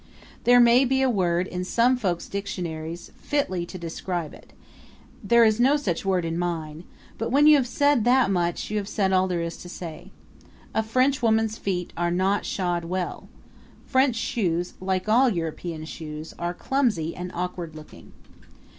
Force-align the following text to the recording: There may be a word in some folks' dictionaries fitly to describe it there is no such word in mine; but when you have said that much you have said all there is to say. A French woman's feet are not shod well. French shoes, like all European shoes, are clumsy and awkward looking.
There 0.45 0.59
may 0.59 0.83
be 0.83 1.03
a 1.03 1.11
word 1.11 1.45
in 1.45 1.63
some 1.63 1.95
folks' 1.95 2.27
dictionaries 2.27 3.11
fitly 3.17 3.67
to 3.67 3.77
describe 3.77 4.33
it 4.33 4.51
there 5.23 5.43
is 5.45 5.59
no 5.59 5.77
such 5.77 6.03
word 6.03 6.25
in 6.25 6.39
mine; 6.39 6.85
but 7.19 7.29
when 7.31 7.45
you 7.45 7.55
have 7.57 7.67
said 7.67 8.03
that 8.03 8.31
much 8.31 8.71
you 8.71 8.77
have 8.77 8.87
said 8.87 9.13
all 9.13 9.27
there 9.27 9.43
is 9.43 9.57
to 9.57 9.69
say. 9.69 10.09
A 10.73 10.81
French 10.81 11.21
woman's 11.21 11.59
feet 11.59 11.93
are 11.95 12.09
not 12.09 12.45
shod 12.45 12.83
well. 12.85 13.29
French 13.85 14.15
shoes, 14.15 14.73
like 14.81 15.07
all 15.07 15.29
European 15.29 15.85
shoes, 15.85 16.33
are 16.39 16.55
clumsy 16.55 17.15
and 17.15 17.31
awkward 17.35 17.75
looking. 17.75 18.11